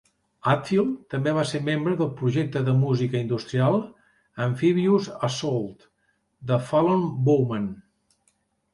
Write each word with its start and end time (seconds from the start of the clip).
Atfield 0.51 0.95
també 1.13 1.33
va 1.39 1.43
ser 1.49 1.61
membre 1.67 1.93
del 1.99 2.09
projecte 2.21 2.63
de 2.71 2.75
música 2.85 3.21
industrial 3.27 3.79
Amphibious 4.49 5.13
Assault 5.31 5.89
de 6.53 6.63
Fallon 6.73 7.09
Bowman. 7.31 7.75